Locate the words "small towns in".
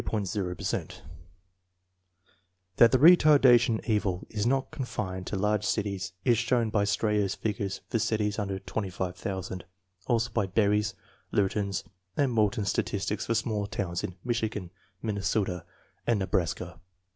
13.35-14.15